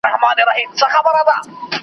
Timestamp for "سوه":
1.25-1.35